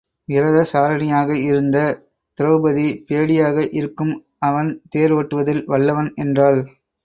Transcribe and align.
விரதசாரணியாக 0.29 1.29
இருந்த 1.41 1.77
திரெளபதி 2.37 2.87
பேடியாக 3.07 3.67
இருக்கும் 3.71 4.13
அவன் 4.41 4.81
தேர் 4.89 5.13
ஒட்டுவதில் 5.13 5.63
வல்லவன் 5.65 6.11
என்றாள். 6.15 6.61